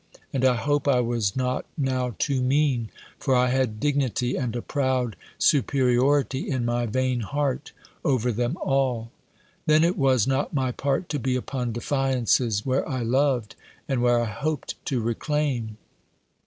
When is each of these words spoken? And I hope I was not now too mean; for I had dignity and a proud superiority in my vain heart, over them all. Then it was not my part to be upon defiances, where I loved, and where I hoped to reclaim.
And 0.33 0.43
I 0.43 0.55
hope 0.55 0.87
I 0.87 0.99
was 0.99 1.35
not 1.35 1.63
now 1.77 2.15
too 2.17 2.41
mean; 2.41 2.89
for 3.19 3.35
I 3.35 3.49
had 3.51 3.79
dignity 3.79 4.35
and 4.35 4.55
a 4.55 4.61
proud 4.63 5.15
superiority 5.37 6.49
in 6.49 6.65
my 6.65 6.87
vain 6.87 7.19
heart, 7.19 7.71
over 8.03 8.31
them 8.31 8.57
all. 8.63 9.11
Then 9.67 9.83
it 9.83 9.95
was 9.99 10.25
not 10.25 10.55
my 10.55 10.71
part 10.71 11.07
to 11.09 11.19
be 11.19 11.35
upon 11.35 11.71
defiances, 11.73 12.65
where 12.65 12.89
I 12.89 13.03
loved, 13.03 13.55
and 13.87 14.01
where 14.01 14.19
I 14.21 14.25
hoped 14.25 14.83
to 14.87 14.99
reclaim. 15.01 15.77